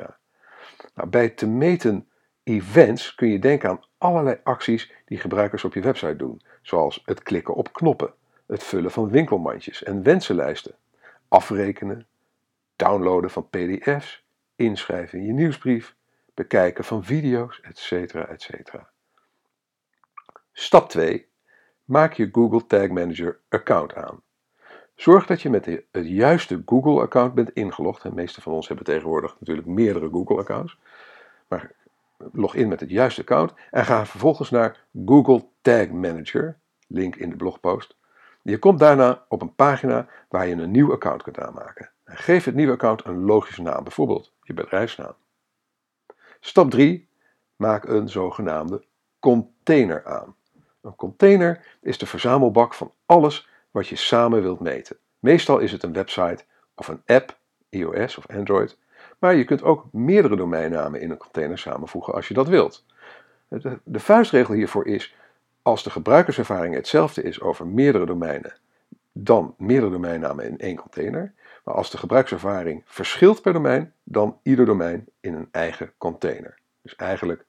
Nou, 0.96 1.10
bij 1.10 1.30
te 1.30 1.48
meten 1.48 2.10
events 2.44 3.16
kun 3.16 3.28
je 3.28 3.40
denken 3.40 3.70
aan 3.70 3.84
allerlei 3.98 4.40
acties 4.44 4.92
die 5.06 5.18
gebruikers 5.18 5.64
op 5.64 5.74
je 5.74 5.82
website 5.82 6.16
doen, 6.16 6.42
zoals 6.62 7.02
het 7.06 7.24
klikken 7.24 7.54
op 7.54 7.74
knoppen, 7.74 8.14
het 8.48 8.64
vullen 8.64 8.92
van 8.92 9.10
winkelmandjes 9.10 9.84
en 9.84 10.04
wensenlijsten, 10.04 10.76
afrekenen, 11.28 12.08
downloaden 12.76 13.30
van 13.30 13.50
PDF's, 13.50 14.26
inschrijven 14.56 15.20
in 15.20 15.26
je 15.26 15.34
nieuwsbrief, 15.34 15.96
bekijken 16.34 16.84
van 16.84 17.04
video's, 17.04 17.62
etc. 17.62 18.16
etc. 18.16 18.74
Stap 20.52 20.90
2. 20.90 21.28
Maak 21.84 22.14
je 22.14 22.30
Google 22.32 22.66
Tag 22.66 22.88
Manager 22.88 23.40
account 23.50 23.96
aan. 23.96 24.22
Zorg 24.98 25.26
dat 25.26 25.42
je 25.42 25.50
met 25.50 25.66
het 25.66 26.08
juiste 26.08 26.62
Google 26.66 27.02
account 27.02 27.34
bent 27.34 27.50
ingelogd. 27.50 28.02
De 28.02 28.14
meeste 28.14 28.42
van 28.42 28.54
ons 28.54 28.68
hebben 28.68 28.86
tegenwoordig 28.86 29.36
natuurlijk 29.40 29.68
meerdere 29.68 30.10
Google 30.10 30.38
accounts. 30.38 30.78
Maar 31.48 31.72
log 32.32 32.56
in 32.56 32.68
met 32.68 32.80
het 32.80 32.90
juiste 32.90 33.22
account 33.22 33.54
en 33.72 33.86
ga 33.86 34.06
vervolgens 34.06 34.50
naar 34.50 34.84
Google 35.06 35.46
Tag 35.62 35.88
Manager, 35.88 36.58
link 36.88 37.16
in 37.16 37.30
de 37.30 37.36
blogpost. 37.36 37.96
Je 38.42 38.60
komt 38.60 38.80
daarna 38.80 39.26
op 39.28 39.42
een 39.42 39.56
pagina 39.56 40.08
waar 40.30 40.48
je 40.48 40.56
een 40.56 40.72
nieuw 40.72 40.92
account 40.92 41.24
kunt 41.24 41.40
aanmaken. 41.40 41.90
geef 42.06 42.46
het 42.46 42.56
nieuwe 42.56 42.74
account 42.74 43.06
een 43.06 43.24
logische 43.24 43.62
naam, 43.62 43.84
bijvoorbeeld 43.84 44.34
je 44.42 44.54
bedrijfsnaam. 44.54 45.14
Stap 46.40 46.72
3. 46.72 47.10
Maak 47.56 47.88
een 47.88 48.10
zogenaamde 48.10 48.84
container 49.20 50.06
aan. 50.06 50.36
Een 50.82 50.96
container 50.96 51.78
is 51.82 51.98
de 51.98 52.06
verzamelbak 52.06 52.74
van 52.74 52.92
alles 53.06 53.50
wat 53.78 53.88
je 53.88 53.96
samen 53.96 54.42
wilt 54.42 54.60
meten. 54.60 54.98
Meestal 55.20 55.60
is 55.60 55.72
het 55.72 55.84
een 55.84 55.94
website 55.94 56.44
of 56.76 56.88
een 56.88 57.02
app, 57.06 57.38
iOS 57.70 58.18
of 58.18 58.28
Android, 58.28 58.78
maar 59.20 59.36
je 59.36 59.44
kunt 59.44 59.64
ook 59.64 59.86
meerdere 59.92 60.36
domeinnamen 60.36 61.02
in 61.02 61.12
een 61.12 61.18
container 61.18 61.58
samenvoegen 61.58 62.14
als 62.14 62.28
je 62.28 62.34
dat 62.34 62.48
wilt. 62.48 62.86
De, 63.84 64.00
vuistregel 64.00 64.54
hiervoor 64.54 64.86
is: 64.88 65.16
als 65.62 65.84
de 65.84 65.90
gebruikerservaring 65.90 66.76
hetzelfde 66.76 67.24
is 67.24 67.42
over 67.42 67.68
meerdere 67.68 68.06
domeinen, 68.06 68.54
dan 69.12 69.56
meerdere 69.58 69.92
domeinnamen 69.92 70.46
in 70.46 70.58
één 70.58 70.76
container. 70.76 71.34
Maar 71.64 71.76
als 71.76 71.92
de 71.92 71.98
gebruikservaring 71.98 72.84
verschilt 72.86 73.42
per 73.42 73.54
domein, 73.54 73.94
dan 74.04 74.40
ieder 74.44 74.66
domein 74.66 75.06
in 75.20 75.34
een 75.34 75.48
eigen 75.52 75.94
container. 75.98 76.60
Dus 76.82 76.96
eigenlijk 76.96 77.46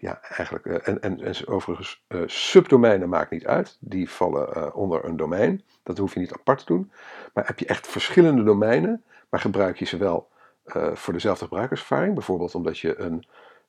ja, 0.00 0.20
eigenlijk, 0.22 0.64
uh, 0.64 0.88
en, 0.88 1.02
en, 1.02 1.20
en 1.20 1.46
overigens, 1.46 2.04
uh, 2.08 2.22
subdomeinen 2.26 3.08
maakt 3.08 3.30
niet 3.30 3.46
uit. 3.46 3.76
Die 3.80 4.10
vallen 4.10 4.48
uh, 4.56 4.76
onder 4.76 5.04
een 5.04 5.16
domein. 5.16 5.64
Dat 5.82 5.98
hoef 5.98 6.14
je 6.14 6.20
niet 6.20 6.32
apart 6.32 6.58
te 6.58 6.64
doen. 6.66 6.92
Maar 7.34 7.46
heb 7.46 7.58
je 7.58 7.66
echt 7.66 7.86
verschillende 7.86 8.42
domeinen, 8.42 9.04
maar 9.28 9.40
gebruik 9.40 9.78
je 9.78 9.84
ze 9.84 9.96
wel 9.96 10.28
voor 10.92 11.12
dezelfde 11.12 11.44
gebruikerservaring. 11.44 12.14
Bijvoorbeeld 12.14 12.54
omdat 12.54 12.78
je 12.78 12.98
een, 12.98 13.26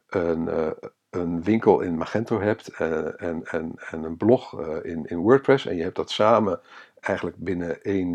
een, 0.09 0.75
een 1.09 1.43
winkel 1.43 1.79
in 1.79 1.97
Magento 1.97 2.41
hebt 2.41 2.67
en, 2.67 3.17
en, 3.17 3.43
en, 3.43 3.73
en 3.89 4.03
een 4.03 4.17
blog 4.17 4.61
in, 4.81 5.05
in 5.05 5.17
WordPress. 5.17 5.65
En 5.65 5.75
je 5.75 5.83
hebt 5.83 5.95
dat 5.95 6.09
samen 6.09 6.59
eigenlijk 6.99 7.37
binnen 7.37 7.81
één, 7.83 8.11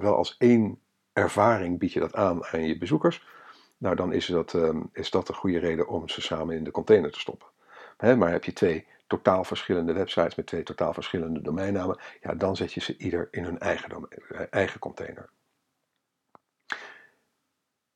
wel 0.00 0.16
als 0.16 0.36
één 0.38 0.78
ervaring 1.12 1.78
bied 1.78 1.92
je 1.92 2.00
dat 2.00 2.14
aan 2.14 2.44
aan 2.44 2.66
je 2.66 2.78
bezoekers 2.78 3.26
nou 3.78 3.96
dan 3.96 4.12
is 4.12 4.26
dat, 4.26 4.52
um, 4.52 4.88
is 4.92 5.10
dat 5.10 5.28
een 5.28 5.34
goede 5.34 5.58
reden 5.58 5.88
om 5.88 6.08
ze 6.08 6.20
samen 6.20 6.56
in 6.56 6.64
de 6.64 6.70
container 6.70 7.10
te 7.10 7.20
stoppen. 7.20 7.48
Maar 7.98 8.30
heb 8.30 8.44
je 8.44 8.52
twee 8.52 8.86
totaal 9.06 9.44
verschillende 9.44 9.92
websites 9.92 10.34
met 10.34 10.46
twee 10.46 10.62
totaal 10.62 10.92
verschillende 10.92 11.42
domeinnamen, 11.42 11.98
ja, 12.20 12.34
dan 12.34 12.56
zet 12.56 12.72
je 12.72 12.80
ze 12.80 12.96
ieder 12.96 13.28
in 13.30 13.44
hun 13.44 13.58
eigen, 13.58 13.88
domein, 13.88 14.22
eh, 14.28 14.40
eigen 14.50 14.80
container. 14.80 15.30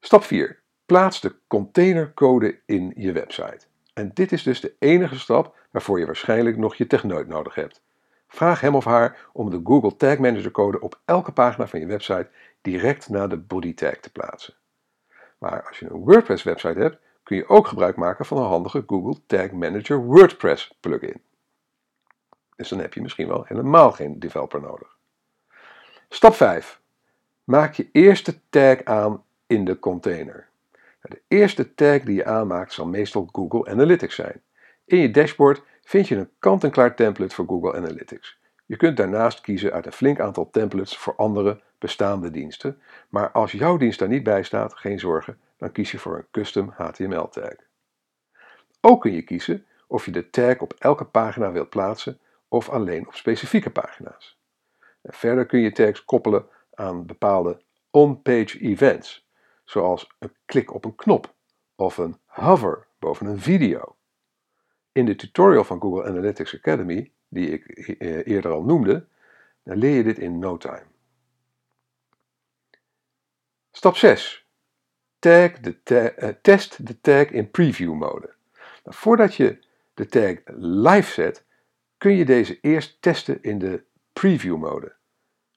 Stap 0.00 0.24
4. 0.24 0.62
Plaats 0.86 1.20
de 1.20 1.36
containercode 1.46 2.60
in 2.66 2.92
je 2.96 3.12
website. 3.12 3.66
En 3.94 4.10
dit 4.14 4.32
is 4.32 4.42
dus 4.42 4.60
de 4.60 4.74
enige 4.78 5.18
stap 5.18 5.56
waarvoor 5.70 5.98
je 5.98 6.06
waarschijnlijk 6.06 6.56
nog 6.56 6.74
je 6.74 6.86
techneut 6.86 7.28
nodig 7.28 7.54
hebt. 7.54 7.82
Vraag 8.28 8.60
hem 8.60 8.74
of 8.74 8.84
haar 8.84 9.28
om 9.32 9.50
de 9.50 9.60
Google 9.64 9.96
Tag 9.96 10.18
Manager 10.18 10.50
code 10.50 10.80
op 10.80 11.00
elke 11.04 11.32
pagina 11.32 11.66
van 11.66 11.80
je 11.80 11.86
website 11.86 12.30
direct 12.60 13.08
na 13.08 13.26
de 13.26 13.38
body 13.38 13.74
tag 13.74 13.96
te 13.96 14.12
plaatsen. 14.12 14.54
Maar 15.42 15.66
als 15.66 15.78
je 15.78 15.90
een 15.90 16.04
WordPress 16.04 16.42
website 16.42 16.78
hebt, 16.78 16.96
kun 17.22 17.36
je 17.36 17.48
ook 17.48 17.66
gebruik 17.66 17.96
maken 17.96 18.24
van 18.24 18.36
een 18.36 18.48
handige 18.48 18.84
Google 18.86 19.20
Tag 19.26 19.50
Manager 19.50 20.04
WordPress 20.04 20.74
plugin. 20.80 21.20
Dus 22.56 22.68
dan 22.68 22.78
heb 22.78 22.94
je 22.94 23.00
misschien 23.00 23.28
wel 23.28 23.44
helemaal 23.46 23.92
geen 23.92 24.18
developer 24.18 24.60
nodig. 24.60 24.96
Stap 26.08 26.34
5. 26.34 26.80
Maak 27.44 27.74
je 27.74 27.88
eerste 27.92 28.40
tag 28.48 28.84
aan 28.84 29.24
in 29.46 29.64
de 29.64 29.78
container. 29.78 30.48
De 31.00 31.20
eerste 31.28 31.74
tag 31.74 32.00
die 32.00 32.14
je 32.14 32.24
aanmaakt 32.24 32.72
zal 32.72 32.86
meestal 32.86 33.28
Google 33.32 33.70
Analytics 33.70 34.14
zijn. 34.14 34.42
In 34.84 34.98
je 34.98 35.10
dashboard 35.10 35.62
vind 35.82 36.08
je 36.08 36.16
een 36.16 36.30
kant-en-klaar 36.38 36.94
template 36.94 37.34
voor 37.34 37.46
Google 37.46 37.76
Analytics. 37.76 38.38
Je 38.66 38.76
kunt 38.76 38.96
daarnaast 38.96 39.40
kiezen 39.40 39.72
uit 39.72 39.86
een 39.86 39.92
flink 39.92 40.20
aantal 40.20 40.50
templates 40.50 40.96
voor 40.96 41.16
andere 41.16 41.60
bestaande 41.82 42.30
diensten, 42.30 42.80
maar 43.08 43.30
als 43.30 43.52
jouw 43.52 43.76
dienst 43.76 43.98
daar 43.98 44.08
niet 44.08 44.22
bij 44.22 44.42
staat, 44.42 44.74
geen 44.74 44.98
zorgen, 44.98 45.38
dan 45.56 45.72
kies 45.72 45.90
je 45.90 45.98
voor 45.98 46.16
een 46.16 46.26
custom 46.30 46.72
HTML 46.76 47.28
tag. 47.28 47.54
Ook 48.80 49.00
kun 49.00 49.12
je 49.12 49.22
kiezen 49.22 49.66
of 49.86 50.04
je 50.04 50.10
de 50.10 50.30
tag 50.30 50.58
op 50.58 50.74
elke 50.78 51.04
pagina 51.04 51.52
wilt 51.52 51.68
plaatsen 51.68 52.18
of 52.48 52.68
alleen 52.68 53.06
op 53.06 53.14
specifieke 53.14 53.70
pagina's. 53.70 54.38
En 55.02 55.12
verder 55.12 55.46
kun 55.46 55.60
je 55.60 55.72
tags 55.72 56.04
koppelen 56.04 56.46
aan 56.74 57.06
bepaalde 57.06 57.62
on-page 57.90 58.58
events, 58.58 59.28
zoals 59.64 60.10
een 60.18 60.32
klik 60.44 60.74
op 60.74 60.84
een 60.84 60.94
knop 60.94 61.34
of 61.74 61.98
een 61.98 62.16
hover 62.26 62.86
boven 62.98 63.26
een 63.26 63.40
video. 63.40 63.96
In 64.92 65.04
de 65.04 65.16
tutorial 65.16 65.64
van 65.64 65.80
Google 65.80 66.04
Analytics 66.04 66.54
Academy, 66.54 67.12
die 67.28 67.50
ik 67.50 67.66
eh, 67.66 68.26
eerder 68.26 68.52
al 68.52 68.62
noemde, 68.62 69.06
leer 69.62 69.96
je 69.96 70.02
dit 70.02 70.18
in 70.18 70.38
no 70.38 70.56
time. 70.56 70.91
Stap 73.74 73.96
6. 73.96 74.46
Tag 75.18 75.50
de 75.60 76.14
uh, 76.18 76.28
test 76.42 76.86
de 76.86 77.00
tag 77.00 77.30
in 77.30 77.50
preview 77.50 77.94
mode. 77.94 78.34
Nou, 78.84 78.96
voordat 78.96 79.34
je 79.34 79.58
de 79.94 80.06
tag 80.06 80.36
live 80.56 81.12
zet, 81.12 81.44
kun 81.98 82.16
je 82.16 82.24
deze 82.24 82.58
eerst 82.60 82.96
testen 83.00 83.42
in 83.42 83.58
de 83.58 83.82
preview 84.12 84.56
mode. 84.56 84.92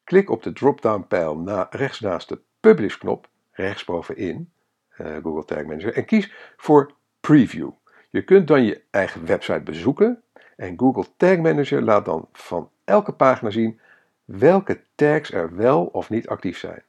Klik 0.03 0.29
op 0.29 0.43
de 0.43 0.53
drop-down 0.53 1.05
pijl 1.07 1.38
na, 1.38 1.67
rechts 1.69 2.00
naast 2.00 2.29
de 2.29 2.39
publish 2.60 2.98
knop, 2.98 3.29
rechtsbovenin, 3.51 4.51
uh, 4.98 5.15
Google 5.24 5.45
Tag 5.45 5.63
Manager, 5.63 5.93
en 5.93 6.05
kies 6.05 6.34
voor 6.57 6.91
preview. 7.19 7.69
Je 8.10 8.24
kunt 8.24 8.48
dan 8.48 8.63
je 8.63 8.81
eigen 8.91 9.25
website 9.25 9.62
bezoeken 9.62 10.24
en 10.55 10.79
Google 10.79 11.05
Tag 11.17 11.38
Manager 11.38 11.81
laat 11.81 12.05
dan 12.05 12.29
van 12.31 12.69
elke 12.84 13.12
pagina 13.12 13.50
zien 13.50 13.79
welke 14.25 14.81
tags 14.95 15.31
er 15.31 15.55
wel 15.55 15.86
of 15.86 16.10
niet 16.10 16.27
actief 16.27 16.57
zijn. 16.57 16.84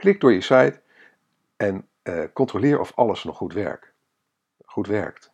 Klik 0.00 0.20
door 0.20 0.32
je 0.32 0.40
site 0.40 0.80
en 1.56 1.88
uh, 2.02 2.24
controleer 2.32 2.80
of 2.80 2.92
alles 2.94 3.24
nog 3.24 3.36
goed, 3.36 3.52
werkt. 3.52 3.92
goed 4.64 4.86
werkt. 4.86 5.32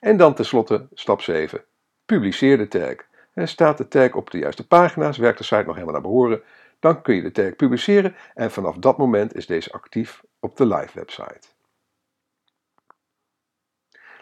En 0.00 0.16
dan 0.16 0.34
tenslotte 0.34 0.88
stap 0.92 1.20
7. 1.20 1.64
Publiceer 2.06 2.58
de 2.58 2.68
tag. 2.68 2.94
En 3.32 3.48
staat 3.48 3.78
de 3.78 3.88
tag 3.88 4.14
op 4.14 4.30
de 4.30 4.38
juiste 4.38 4.66
pagina's, 4.66 5.16
werkt 5.16 5.38
de 5.38 5.44
site 5.44 5.62
nog 5.64 5.74
helemaal 5.74 5.92
naar 5.92 6.02
behoren, 6.02 6.42
dan 6.78 7.02
kun 7.02 7.14
je 7.14 7.22
de 7.22 7.32
tag 7.32 7.56
publiceren 7.56 8.16
en 8.34 8.50
vanaf 8.50 8.76
dat 8.76 8.98
moment 8.98 9.34
is 9.34 9.46
deze 9.46 9.72
actief 9.72 10.22
op 10.40 10.56
de 10.56 10.66
live 10.66 10.90
website. 10.94 11.48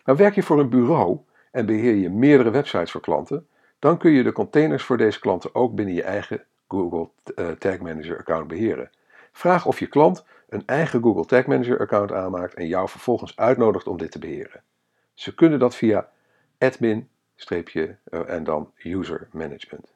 Nou 0.04 0.18
werk 0.18 0.34
je 0.34 0.42
voor 0.42 0.60
een 0.60 0.70
bureau 0.70 1.18
en 1.50 1.66
beheer 1.66 1.94
je 1.94 2.10
meerdere 2.10 2.50
websites 2.50 2.90
voor 2.90 3.00
klanten, 3.00 3.48
dan 3.78 3.98
kun 3.98 4.10
je 4.10 4.22
de 4.22 4.32
containers 4.32 4.82
voor 4.82 4.96
deze 4.96 5.20
klanten 5.20 5.54
ook 5.54 5.74
binnen 5.74 5.94
je 5.94 6.02
eigen 6.02 6.44
Google 6.68 7.10
eh, 7.34 7.50
Tag 7.50 7.78
Manager 7.78 8.18
account 8.18 8.48
beheren. 8.48 8.90
Vraag 9.36 9.66
of 9.66 9.78
je 9.78 9.86
klant 9.86 10.24
een 10.48 10.62
eigen 10.66 11.02
Google 11.02 11.24
Tag 11.24 11.46
Manager 11.46 11.80
account 11.80 12.12
aanmaakt 12.12 12.54
en 12.54 12.66
jou 12.66 12.88
vervolgens 12.88 13.36
uitnodigt 13.36 13.86
om 13.86 13.96
dit 13.96 14.10
te 14.10 14.18
beheren. 14.18 14.62
Ze 15.14 15.34
kunnen 15.34 15.58
dat 15.58 15.76
via 15.76 16.10
admin 16.58 17.08
uh, 17.50 17.90
en 18.10 18.44
dan 18.44 18.72
user 18.76 19.28
management. 19.32 19.94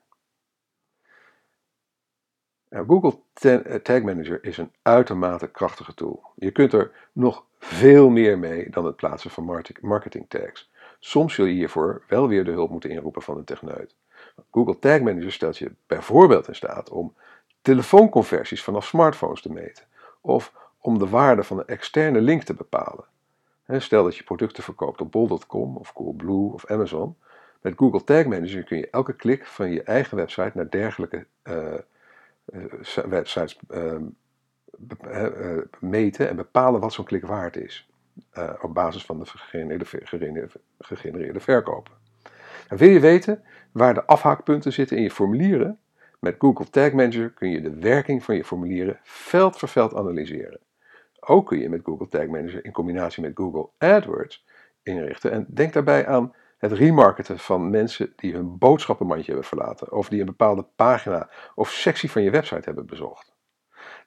Nou, 2.69 2.87
Google 2.87 3.19
eh, 3.33 3.75
Tag 3.75 4.03
Manager 4.03 4.45
is 4.45 4.59
een 4.59 4.73
uitermate 4.83 5.51
krachtige 5.51 5.95
tool. 5.95 6.23
Je 6.35 6.51
kunt 6.51 6.73
er 6.73 7.09
nog 7.13 7.45
veel 7.59 8.09
meer 8.09 8.39
mee 8.39 8.71
dan 8.71 8.85
het 8.85 8.97
plaatsen 8.97 9.31
van 9.31 9.65
marketing 9.81 10.29
tags. 10.29 10.71
Soms 10.99 11.35
zul 11.35 11.45
je 11.45 11.55
hiervoor 11.55 12.03
wel 12.09 12.29
weer 12.29 12.45
de 12.45 12.51
hulp 12.51 12.71
moeten 12.71 12.91
inroepen 12.91 13.23
van 13.23 13.37
een 13.37 13.45
techneut. 13.45 13.95
Google 14.51 14.79
Tag 14.79 15.01
Manager 15.01 15.33
stelt 15.33 15.59
je 15.59 15.73
bijvoorbeeld 15.87 16.49
in 16.49 16.55
staat 16.55 16.91
om 16.91 17.15
telefoonconversies 17.63 18.65
vanaf 18.65 18.87
smartphones 18.87 19.43
te 19.43 19.53
meten 19.53 19.85
of 20.21 20.53
om 20.79 20.99
de 20.99 21.09
waarde 21.09 21.45
van 21.45 21.59
een 21.59 21.67
externe 21.67 22.21
link 22.21 22.43
te 22.43 22.55
bepalen. 22.55 23.05
Stel 23.67 24.05
dat 24.05 24.17
je 24.17 24.25
producten 24.25 24.63
verkoopt 24.63 25.01
op 25.01 25.13
bol.com 25.13 25.77
of 25.77 25.93
Coolblue 25.93 26.53
of 26.53 26.67
Amazon. 26.67 27.17
Met 27.61 27.75
Google 27.77 28.05
Tag 28.05 28.25
Manager 28.25 28.65
kun 28.65 28.77
je 28.77 28.91
elke 28.91 29.17
klik 29.17 29.47
van 29.47 29.71
je 29.71 29.83
eigen 29.83 30.17
website 30.17 30.53
naar 30.55 30.71
dergelijke 30.71 31.27
uh, 31.45 31.75
websites 33.09 33.59
ehm, 33.69 34.05
uh, 35.07 35.59
meten 35.79 36.29
en 36.29 36.37
bepalen 36.37 36.81
wat 36.81 36.93
zo'n 36.93 37.05
klik 37.05 37.25
waard 37.27 37.57
is. 37.57 37.91
Op 38.61 38.75
basis 38.75 39.05
van 39.05 39.19
de 39.19 39.27
gegenereerde, 39.27 40.51
gegenereerde 40.79 41.41
verkopen. 41.41 41.93
En 42.69 42.77
wil 42.77 42.89
je 42.89 43.01
weten 43.01 43.43
waar 43.73 43.95
de 43.95 44.05
afhaakpunten 44.05 44.73
zitten 44.73 44.97
in 44.97 45.03
je 45.03 45.11
formulieren? 45.11 45.80
Met 46.21 46.35
Google 46.39 46.71
Tag 46.71 46.93
Manager 46.93 47.31
kun 47.31 47.51
je 47.51 47.61
de 47.61 47.75
werking 47.75 48.25
van 48.25 48.37
je 48.37 48.45
formulieren 48.45 49.01
veld 49.03 49.59
voor 49.59 49.69
veld 49.69 49.95
analyseren. 49.95 50.61
Ook 51.21 51.47
kun 51.47 51.59
je 51.59 51.69
met 51.69 51.81
Google 51.85 52.09
Tag 52.09 52.27
Manager 52.27 52.65
in 52.65 52.73
combinatie 52.73 53.23
met 53.23 53.33
Google 53.35 53.69
AdWords 53.79 54.45
inrichten. 54.83 55.31
En 55.31 55.47
denk 55.49 55.73
daarbij 55.73 56.07
aan 56.07 56.35
het 56.59 56.73
remarketen 56.73 57.39
van 57.39 57.71
mensen 57.71 58.13
die 58.17 58.35
hun 58.35 58.59
boodschappenmandje 58.59 59.27
hebben 59.27 59.49
verlaten, 59.49 59.93
of 59.93 60.09
die 60.09 60.21
een 60.21 60.27
bepaalde 60.27 60.67
pagina 60.77 61.31
of 61.55 61.71
sectie 61.71 62.11
van 62.11 62.23
je 62.23 62.31
website 62.31 62.65
hebben 62.65 62.87
bezocht. 62.87 63.35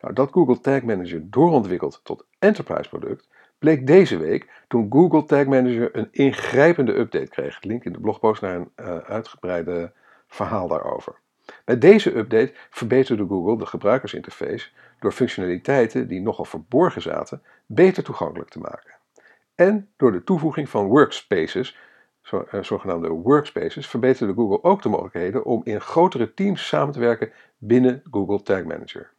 Nou, 0.02 0.14
dat 0.14 0.32
Google 0.32 0.60
Tag 0.60 0.82
Manager 0.82 1.30
doorontwikkelt 1.30 2.00
tot 2.04 2.26
enterprise 2.40 2.90
product 2.90 3.28
bleek 3.60 3.88
deze 3.88 4.18
week 4.18 4.64
toen 4.68 4.92
Google 4.92 5.24
Tag 5.24 5.46
Manager 5.46 5.98
een 5.98 6.08
ingrijpende 6.12 6.98
update 6.98 7.30
kreeg. 7.30 7.62
Link 7.62 7.84
in 7.84 7.94
de 7.94 8.00
blogpost 8.00 8.42
naar 8.42 8.56
een 8.56 8.72
uh, 8.76 8.98
uitgebreide 8.98 9.94
verhaal 10.28 10.68
daarover. 10.68 11.22
Met 11.66 11.82
deze 11.82 12.16
update 12.16 12.54
verbeterde 12.70 13.26
Google 13.28 13.58
de 13.58 13.66
gebruikersinterface 13.66 14.70
door 15.00 15.12
functionaliteiten 15.12 16.08
die 16.08 16.22
nogal 16.22 16.46
verborgen 16.46 17.02
zaten 17.02 17.42
beter 17.66 18.04
toegankelijk 18.04 18.50
te 18.50 18.60
maken. 18.60 18.94
En 19.56 19.90
door 19.98 20.12
de 20.12 20.24
toevoeging 20.24 20.70
van 20.70 20.86
workspaces, 20.86 21.78
eh, 22.22 22.42
zogenaamde 22.62 23.10
workspaces, 23.10 23.88
verbeterde 23.88 24.34
Google 24.34 24.64
ook 24.64 24.82
de 24.82 24.90
mogelijkheden 24.90 25.46
om 25.46 25.62
in 25.64 25.82
grotere 25.82 26.34
teams 26.34 26.68
samen 26.68 26.94
te 26.94 27.00
werken 27.00 27.32
binnen 27.58 28.04
Google 28.12 28.42
Tag 28.42 28.64
Manager. 28.64 29.12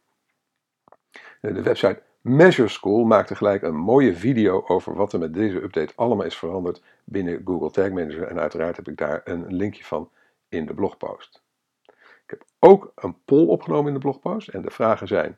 De 1.41 1.61
website 1.61 2.01
Measure 2.21 2.67
School 2.67 3.03
maakte 3.03 3.35
gelijk 3.35 3.61
een 3.61 3.75
mooie 3.75 4.15
video 4.15 4.63
over 4.67 4.95
wat 4.95 5.13
er 5.13 5.19
met 5.19 5.33
deze 5.33 5.63
update 5.63 5.93
allemaal 5.95 6.25
is 6.25 6.37
veranderd 6.37 6.81
binnen 7.03 7.41
Google 7.45 7.71
Tag 7.71 7.89
Manager. 7.89 8.27
En 8.27 8.39
uiteraard 8.39 8.75
heb 8.75 8.87
ik 8.87 8.97
daar 8.97 9.21
een 9.23 9.55
linkje 9.55 9.83
van 9.83 10.09
in 10.49 10.65
de 10.65 10.73
blogpost. 10.73 11.44
Ik 12.25 12.29
heb 12.29 12.43
ook 12.59 12.91
een 12.95 13.23
poll 13.25 13.47
opgenomen 13.47 13.87
in 13.87 13.93
de 13.93 13.99
blogpost 13.99 14.47
en 14.47 14.61
de 14.61 14.71
vragen 14.71 15.07
zijn: 15.07 15.37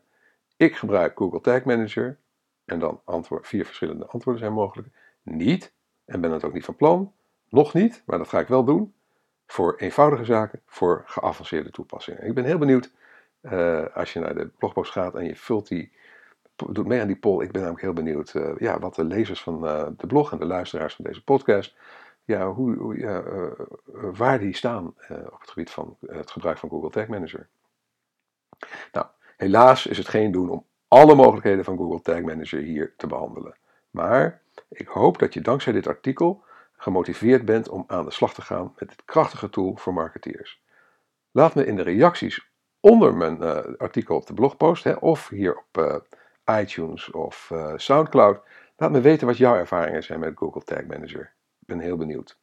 ik 0.56 0.76
gebruik 0.76 1.18
Google 1.18 1.42
Tag 1.42 1.64
Manager 1.64 2.18
en 2.66 2.80
dan 2.80 3.02
antwoord, 3.04 3.48
vier 3.48 3.66
verschillende 3.66 4.06
antwoorden 4.06 4.42
zijn 4.42 4.54
mogelijk. 4.54 4.90
Niet 5.22 5.74
en 6.06 6.22
ben 6.22 6.32
het 6.32 6.44
ook 6.44 6.54
niet 6.54 6.66
van 6.66 6.76
plan. 6.76 7.14
Nog 7.50 7.74
niet, 7.74 8.04
maar 8.06 8.18
dat 8.18 8.28
ga 8.28 8.40
ik 8.40 8.48
wel 8.48 8.64
doen. 8.64 8.94
Voor 9.46 9.76
eenvoudige 9.76 10.26
zaken, 10.26 10.62
voor 10.66 11.04
geavanceerde 11.06 11.72
toepassingen. 11.72 12.26
Ik 12.26 12.34
ben 12.34 12.44
heel 12.44 12.58
benieuwd 12.58 12.92
uh, 13.42 13.86
als 13.94 14.14
je 14.14 14.20
naar 14.20 14.36
de 14.36 14.50
blogpost 14.58 14.92
gaat 14.92 15.16
en 15.16 15.26
je 15.26 15.36
vult 15.36 15.68
die, 15.68 15.92
doet 16.56 16.88
mee 16.88 17.02
aan 17.02 17.08
die 17.08 17.16
poll. 17.16 17.44
Ik 17.44 17.52
ben 17.52 17.62
namelijk 17.62 17.84
heel 17.84 17.94
benieuwd 17.94 18.34
uh, 18.34 18.58
ja, 18.58 18.80
wat 18.80 18.96
de 18.96 19.04
lezers 19.04 19.42
van 19.42 19.66
uh, 19.66 19.88
de 19.98 20.08
blog 20.08 20.32
en 20.32 20.40
de 20.40 20.46
luisteraars 20.46 20.96
van 20.96 21.06
deze 21.06 21.24
podcast, 21.24 21.76
ja, 22.28 22.52
hoe, 22.52 22.76
hoe 22.76 22.98
ja, 22.98 23.24
waar 24.12 24.40
die 24.40 24.56
staan 24.56 24.88
op 25.10 25.40
het 25.40 25.50
gebied 25.50 25.70
van 25.70 25.98
het 26.08 26.32
gebruik 26.32 26.58
van 26.58 26.70
Google 26.70 26.90
Tag 26.90 27.08
Manager. 27.08 27.48
Nou, 28.92 29.06
helaas 29.38 29.86
is 29.86 29.98
het 29.98 30.08
geen 30.08 30.32
doen 30.32 30.50
om 30.50 30.66
alle 30.88 31.16
mogelijkheden 31.16 31.64
van 31.64 31.78
Google 31.78 32.02
Tag 32.02 32.22
Manager 32.22 32.60
hier 32.60 32.94
te 32.98 33.08
behandelen. 33.08 33.56
Maar 33.90 34.42
ik 34.70 34.88
hoop 34.88 35.20
dat 35.20 35.34
je 35.34 35.42
dankzij 35.42 35.74
dit 35.74 35.88
artikel 35.88 36.44
gemotiveerd 36.78 37.46
bent 37.46 37.70
om 37.70 37.84
aan 37.88 38.06
de 38.06 38.12
slag 38.12 38.34
te 38.34 38.42
gaan 38.42 38.74
met 38.78 38.90
dit 38.90 39.06
krachtige 39.06 39.50
tool 39.50 39.76
voor 39.76 39.94
marketeers. 39.94 40.62
Laat 41.32 41.56
me 41.56 41.66
in 41.66 41.76
de 41.76 41.84
reacties 41.84 42.52
onder 42.80 43.16
mijn 43.16 43.42
artikel 43.78 44.16
op 44.16 44.26
de 44.26 44.34
blogpost 44.34 44.84
hè, 44.84 44.94
of 44.94 45.30
hier 45.30 45.58
op 45.58 46.04
iTunes 46.60 47.12
of 47.12 47.52
Soundcloud, 47.76 48.40
laat 48.78 48.92
me 48.92 49.02
weten 49.02 49.28
wat 49.28 49.38
jouw 49.38 49.56
ervaringen 49.56 50.04
zijn 50.04 50.20
met 50.20 50.38
Google 50.38 50.64
Tag 50.64 50.86
Manager. 50.86 51.36
Ben 51.68 51.80
heel 51.80 51.98
benieuwd. 51.98 52.38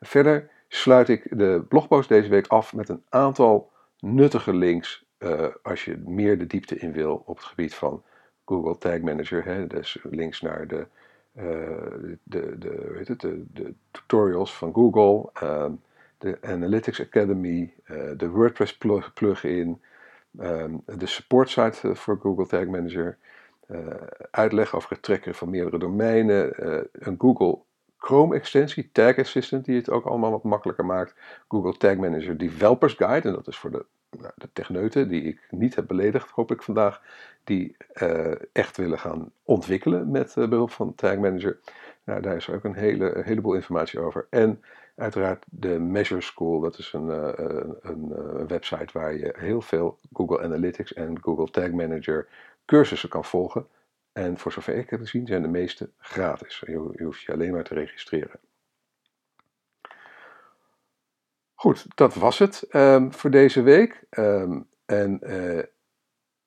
verder 0.00 0.50
sluit 0.68 1.08
ik 1.08 1.38
de 1.38 1.64
blogpost 1.68 2.08
deze 2.08 2.28
week 2.28 2.46
af 2.46 2.74
met 2.74 2.88
een 2.88 3.02
aantal 3.08 3.70
nuttige 3.98 4.54
links 4.54 5.04
als 5.62 5.84
je 5.84 6.02
meer 6.06 6.38
de 6.38 6.46
diepte 6.46 6.76
in 6.76 6.92
wil 6.92 7.22
op 7.26 7.36
het 7.36 7.44
gebied 7.44 7.74
van 7.74 8.02
Google 8.44 8.78
Tag 8.78 9.00
Manager. 9.00 9.44
Hè, 9.44 9.66
dus 9.66 9.98
links 10.02 10.40
naar 10.40 10.66
de, 10.66 10.86
de, 12.22 12.58
de, 12.58 12.90
weet 12.92 13.08
het, 13.08 13.20
de, 13.20 13.44
de 13.52 13.74
tutorials 13.90 14.54
van 14.54 14.72
Google. 14.74 15.30
Ehm, 15.32 15.72
de 16.24 16.38
Analytics 16.40 17.00
Academy, 17.00 17.74
eh, 17.84 18.10
de 18.16 18.28
WordPress 18.28 18.78
plugin, 19.14 19.82
um, 20.40 20.82
de 20.84 21.06
support 21.06 21.50
site 21.50 21.88
eh, 21.88 21.94
voor 21.94 22.18
Google 22.20 22.46
Tag 22.46 22.66
Manager, 22.66 23.18
eh, 23.66 23.78
uitleg 24.30 24.74
over 24.74 24.90
het 24.90 25.02
trekken 25.02 25.34
van 25.34 25.50
meerdere 25.50 25.78
domeinen, 25.78 26.52
een 26.92 27.14
Google 27.18 27.58
Chrome 28.04 28.34
extensie, 28.34 28.90
Tag 28.92 29.18
Assistant, 29.18 29.64
die 29.64 29.76
het 29.76 29.90
ook 29.90 30.04
allemaal 30.04 30.30
wat 30.30 30.42
makkelijker 30.42 30.84
maakt, 30.84 31.14
Google 31.48 31.76
Tag 31.76 31.96
Manager 31.96 32.36
Developers 32.36 32.94
Guide, 32.94 33.28
en 33.28 33.34
dat 33.34 33.48
is 33.48 33.56
voor 33.56 33.70
de, 33.70 33.84
nou, 34.10 34.32
de 34.34 34.48
techneuten 34.52 35.08
die 35.08 35.22
ik 35.22 35.46
niet 35.50 35.74
heb 35.74 35.86
beledigd, 35.86 36.30
hoop 36.30 36.50
ik 36.50 36.62
vandaag, 36.62 37.02
die 37.44 37.76
echt 38.52 38.76
willen 38.76 38.98
gaan 38.98 39.30
ontwikkelen 39.42 40.10
met 40.10 40.34
behulp 40.34 40.70
van 40.70 40.94
Tag 40.94 41.16
Manager. 41.16 41.58
Nou, 42.04 42.20
daar 42.20 42.36
is 42.36 42.50
ook 42.50 42.64
een, 42.64 42.74
hele, 42.74 43.20
heleboel 43.24 43.54
informatie 43.54 44.00
over. 44.00 44.26
En 44.30 44.60
Uiteraard 44.96 45.44
de 45.50 45.78
Measure 45.78 46.20
School, 46.20 46.60
dat 46.60 46.78
is 46.78 46.92
een, 46.92 47.06
uh, 47.06 47.28
een, 47.34 47.76
een, 47.82 48.46
website 48.46 48.92
waar 48.92 49.14
je 49.16 49.34
heel 49.38 49.60
veel 49.60 49.98
Google 50.12 50.42
Analytics 50.42 50.92
en 50.92 51.22
Google 51.22 51.50
Tag 51.50 51.70
Manager 51.70 52.28
cursussen 52.64 53.08
kan 53.08 53.24
volgen. 53.24 53.66
En 54.14 54.38
voor 54.38 54.52
zover 54.52 54.74
ik 54.74 54.90
heb 54.90 55.00
gezien 55.00 55.26
zijn 55.26 55.42
de 55.42 55.48
meeste 55.48 55.90
gratis. 55.98 56.62
Je, 56.66 56.90
je 56.96 57.04
hoeft 57.04 57.20
je 57.20 57.32
alleen 57.32 57.52
maar 57.52 57.64
te 57.64 57.74
registreren. 57.74 58.40
Goed, 61.54 61.96
dat 61.96 62.14
was 62.14 62.38
het 62.38 62.66
um, 62.72 63.12
voor 63.12 63.30
deze 63.30 63.62
week. 63.62 64.04
Um, 64.10 64.68
en 64.86 65.20
uh, 65.22 65.62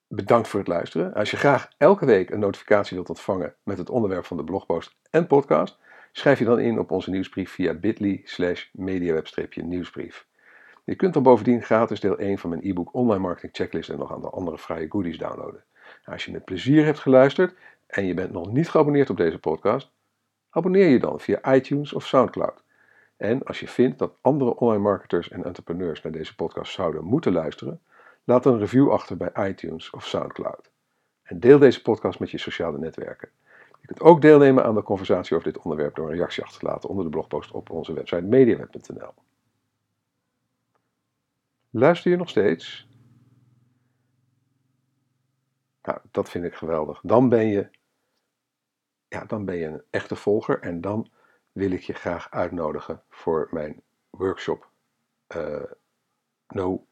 bedankt 0.08 0.48
voor 0.48 0.60
het 0.60 0.70
luisteren. 0.70 1.14
Als 1.14 1.32
je 1.32 1.38
graag 1.38 1.70
elke 1.78 2.06
week 2.06 2.30
een 2.30 2.40
notificatie 2.40 2.96
wilt 2.96 3.10
ontvangen 3.10 3.56
met 3.64 3.78
het 3.78 3.90
onderwerp 3.90 4.26
van 4.26 4.38
de 4.38 4.44
blogpost 4.44 4.96
en 5.10 5.28
podcast, 5.28 5.80
Schrijf 6.18 6.40
je 6.40 6.46
dan 6.46 6.60
in 6.60 6.80
op 6.80 6.92
onze 6.92 7.10
nieuwsbrief 7.10 7.52
via 7.52 7.74
bit.ly 7.74 8.22
slash 8.24 8.66
mediaweb-nieuwsbrief. 8.72 10.28
Je 10.84 10.96
kunt 10.96 11.14
dan 11.14 11.24
bovendien 11.24 11.64
gratis 11.64 12.00
deel 12.00 12.18
1 12.18 12.38
van 12.38 12.50
mijn 12.50 12.62
e-book 12.64 12.94
Online 12.94 13.22
Marketing 13.22 13.56
Checklist 13.56 13.90
en 13.90 13.98
nog 13.98 14.32
andere 14.32 14.58
vrije 14.58 14.86
goodies 14.90 15.18
downloaden. 15.18 15.64
Als 16.12 16.26
je 16.26 16.32
met 16.32 16.46
plezier 16.46 16.86
hebt 16.86 17.00
geluisterd 17.00 17.56
en 17.88 18.06
je 18.06 18.14
bent 18.14 18.32
nog 18.32 18.52
niet 18.52 18.70
geabonneerd 18.70 19.10
op 19.10 19.18
deze 19.18 19.40
podcast, 19.40 19.92
abonneer 20.50 20.88
je 20.88 21.00
dan 21.00 21.20
via 21.20 21.54
iTunes 21.54 21.94
of 21.94 22.06
SoundCloud. 22.06 22.64
En 23.18 23.44
als 23.44 23.60
je 23.60 23.68
vindt 23.68 24.00
dat 24.00 24.18
andere 24.22 24.56
online 24.56 24.82
marketers 24.82 25.30
en 25.30 25.44
entrepreneurs 25.44 26.02
naar 26.02 26.12
deze 26.12 26.36
podcast 26.36 26.72
zouden 26.72 27.04
moeten 27.04 27.32
luisteren, 27.32 27.82
laat 28.24 28.46
een 28.46 28.60
review 28.60 28.92
achter 28.92 29.18
bij 29.18 29.50
iTunes 29.50 29.90
of 29.90 30.06
SoundCloud. 30.06 30.72
En 31.24 31.40
deel 31.40 31.60
deze 31.60 31.82
podcast 31.82 32.20
met 32.20 32.32
je 32.32 32.38
sociale 32.38 32.78
netwerken. 32.78 33.30
Je 33.82 33.88
kunt 33.88 34.02
ook 34.02 34.22
deelnemen 34.22 34.64
aan 34.64 34.76
de 34.76 34.84
conversatie 34.84 35.36
over 35.36 35.54
dit 35.54 35.64
onderwerp 35.64 35.96
door 35.96 36.10
een 36.10 36.16
reactie 36.16 36.44
achter 36.44 36.60
te 36.60 36.66
laten 36.66 36.90
onder 36.90 37.04
de 37.04 37.12
blogpost 37.12 37.52
op 37.52 37.70
onze 37.70 37.94
website 37.94 38.22
mediaweb.nl. 38.22 39.14
Luister 41.70 42.12
je 42.12 42.18
nog 42.18 42.30
steeds? 42.30 42.88
Nou, 45.88 46.00
dat 46.12 46.30
vind 46.30 46.46
ik 46.46 46.54
geweldig. 46.54 47.00
Dan 47.04 47.30
ben 47.30 47.48
je, 47.48 47.70
ja, 49.08 49.26
dan 49.26 49.46
ben 49.46 49.56
je 49.56 49.66
een 49.66 49.84
echte 49.90 50.16
volger 50.16 50.60
en 50.60 50.82
dan 50.82 51.12
wil 51.52 51.72
ik 51.72 51.82
je 51.82 51.94
graag 51.94 52.32
uitnodigen 52.32 53.04
voor 53.10 53.48
mijn 53.52 53.82
workshop 54.10 54.70
uh, 55.36 55.64
No 56.48 56.88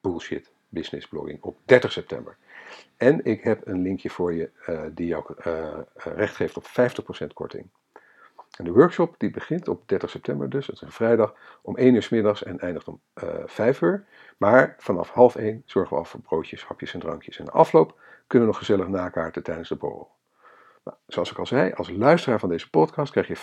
Bullshit 0.00 0.52
Business 0.68 1.08
Blogging 1.08 1.42
op 1.42 1.58
30 1.64 1.92
september. 1.92 2.36
En 2.96 3.24
ik 3.24 3.42
heb 3.42 3.66
een 3.66 3.82
linkje 3.82 4.10
voor 4.10 4.34
je 4.34 4.50
uh, 4.68 4.84
die 4.92 5.06
jou 5.06 5.34
uh, 5.46 5.78
recht 5.94 6.36
geeft 6.36 6.56
op 6.56 6.64
50% 7.24 7.26
korting. 7.32 7.68
En 8.56 8.64
de 8.64 8.72
workshop 8.72 9.14
die 9.18 9.30
begint 9.30 9.68
op 9.68 9.88
30 9.88 10.10
september 10.10 10.50
dus, 10.50 10.66
het 10.66 10.76
is 10.76 10.82
een 10.82 10.92
vrijdag, 10.92 11.34
om 11.62 11.76
1 11.76 11.94
uur 11.94 12.02
s 12.02 12.08
middags 12.08 12.42
en 12.42 12.58
eindigt 12.58 12.88
om 12.88 13.00
uh, 13.24 13.30
5 13.46 13.80
uur. 13.80 14.04
Maar 14.36 14.74
vanaf 14.78 15.10
half 15.10 15.36
1 15.36 15.62
zorgen 15.64 15.92
we 15.92 15.98
al 15.98 16.04
voor 16.04 16.20
broodjes, 16.20 16.64
hapjes 16.64 16.94
en 16.94 17.00
drankjes. 17.00 17.38
En 17.38 17.44
de 17.44 17.50
afloop 17.50 18.00
kunnen 18.26 18.48
we 18.48 18.54
nog 18.54 18.62
gezellig 18.62 18.88
nakaarten 18.88 19.42
tijdens 19.42 19.68
de 19.68 19.76
borrel. 19.76 20.10
Nou, 20.84 20.96
zoals 21.06 21.30
ik 21.30 21.38
al 21.38 21.46
zei, 21.46 21.72
als 21.72 21.90
luisteraar 21.90 22.40
van 22.40 22.48
deze 22.48 22.70
podcast 22.70 23.12
krijg 23.12 23.28
je 23.28 23.36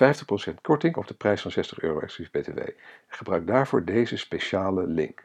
50% 0.53 0.55
korting 0.61 0.95
op 0.95 1.07
de 1.07 1.13
prijs 1.13 1.41
van 1.41 1.51
60 1.51 1.79
euro 1.79 1.99
exclusief 1.99 2.31
btw. 2.31 2.59
Gebruik 3.07 3.47
daarvoor 3.47 3.85
deze 3.85 4.17
speciale 4.17 4.87
link. 4.87 5.23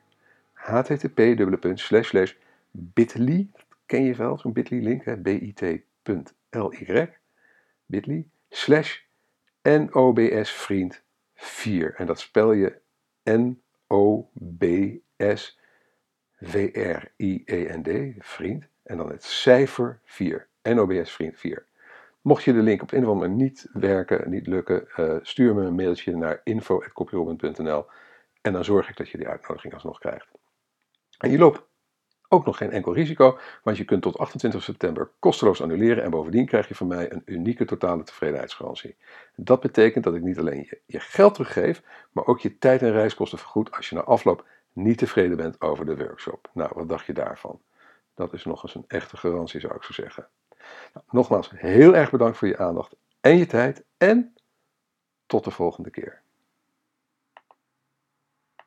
http://bit.ly 0.53 3.49
ken 3.87 4.03
je 4.03 4.15
wel, 4.15 4.39
zo'n 4.39 4.53
bit.ly 4.53 4.79
link, 4.79 5.23
bit.ly, 5.23 5.85
bit.ly, 7.87 8.29
slash 8.49 9.05
NOBS 9.67 10.51
vriend 10.51 11.03
4. 11.35 11.95
En 11.95 12.07
dat 12.07 12.21
spel 12.21 12.53
je 12.53 12.81
N-O-B-S 13.25 13.61
V-R-I-E-N-D, 16.37 18.15
vriend, 18.19 18.69
en 18.83 18.97
dan 18.97 19.11
het 19.11 19.25
cijfer 19.25 20.01
4, 20.05 20.49
NOBS 20.63 21.13
vriend 21.13 21.39
4. 21.39 21.67
Mocht 22.21 22.45
je 22.45 22.53
de 22.53 22.63
link 22.63 22.83
op 22.83 22.93
een 22.93 23.03
of 23.03 23.11
andere 23.11 23.31
niet 23.31 23.69
werken, 23.73 24.31
niet 24.31 24.47
lukken, 24.47 24.89
uh, 24.97 25.17
stuur 25.23 25.55
me 25.55 25.65
een 25.65 25.75
mailtje 25.75 26.17
naar 26.17 26.41
info.copyrobin.nl 26.45 27.87
en 28.43 28.53
dan 28.53 28.65
zorg 28.65 28.89
ik 28.89 28.97
dat 28.97 29.09
je 29.09 29.19
die 29.19 29.29
uitnodiging 29.29 29.75
alsnog 29.75 29.99
krijgt. 29.99 30.29
En 31.19 31.31
je 31.31 31.39
loopt 31.39 31.63
ook 32.29 32.45
nog 32.45 32.57
geen 32.57 32.71
enkel 32.71 32.95
risico, 32.95 33.39
want 33.63 33.77
je 33.77 33.85
kunt 33.85 34.03
tot 34.03 34.19
28 34.19 34.63
september 34.63 35.11
kosteloos 35.19 35.63
annuleren 35.63 36.05
en 36.05 36.11
bovendien 36.11 36.47
krijg 36.47 36.69
je 36.69 36.75
van 36.75 36.87
mij 36.87 37.13
een 37.13 37.23
unieke 37.25 37.65
totale 37.65 38.03
tevredenheidsgarantie. 38.03 38.97
Dat 39.37 39.61
betekent 39.61 40.05
dat 40.05 40.15
ik 40.15 40.23
niet 40.23 40.39
alleen 40.39 40.59
je, 40.59 40.81
je 40.87 41.01
geld 41.01 41.35
teruggeef, 41.35 41.83
maar 42.13 42.27
ook 42.27 42.41
je 42.41 42.59
tijd 42.59 42.83
en 42.83 42.93
reiskosten 42.93 43.39
vergoed 43.39 43.77
als 43.77 43.89
je 43.89 43.95
na 43.95 44.03
afloop 44.03 44.45
niet 44.73 44.99
tevreden 44.99 45.37
bent 45.37 45.61
over 45.61 45.87
de 45.87 45.97
workshop. 45.97 46.51
Nou, 46.53 46.71
wat 46.75 46.89
dacht 46.89 47.07
je 47.07 47.13
daarvan? 47.13 47.61
Dat 48.15 48.33
is 48.33 48.45
nog 48.45 48.63
eens 48.63 48.75
een 48.75 48.85
echte 48.87 49.17
garantie, 49.17 49.61
zou 49.61 49.75
ik 49.75 49.83
zo 49.83 49.93
zeggen. 49.93 50.29
Nou, 50.95 51.07
nogmaals, 51.11 51.51
heel 51.55 51.95
erg 51.95 52.11
bedankt 52.11 52.37
voor 52.37 52.49
je 52.49 52.59
aandacht 52.59 52.97
en 53.21 53.37
je 53.37 53.47
tijd 53.47 53.85
en 53.97 54.35
tot 55.27 55.45
de 55.45 55.51
volgende 55.51 55.91
keer. 55.91 56.25